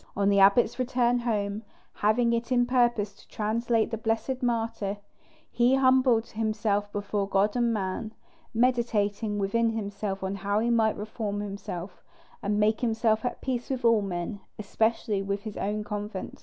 On 0.17 0.29
the 0.29 0.39
abbot's 0.39 0.79
return 0.79 1.19
home, 1.19 1.61
having 1.93 2.33
it 2.33 2.51
in 2.51 2.65
purpose 2.65 3.13
to 3.13 3.27
translate 3.27 3.91
the 3.91 3.99
blessed 3.99 4.41
martyr, 4.41 4.97
he 5.51 5.75
humbled 5.75 6.29
himself 6.31 6.91
before 6.91 7.27
God 7.29 7.55
and 7.55 7.71
man, 7.71 8.11
meditating 8.51 9.37
within 9.37 9.69
himself 9.69 10.21
how 10.23 10.57
he 10.57 10.71
might 10.71 10.97
reform 10.97 11.39
himself, 11.41 12.01
and 12.41 12.59
make 12.59 12.81
himself 12.81 13.23
at 13.23 13.41
peace 13.41 13.69
with 13.69 13.85
all 13.85 14.01
men, 14.01 14.39
especially 14.57 15.21
with 15.21 15.43
his 15.43 15.55
own 15.57 15.83
convent. 15.83 16.39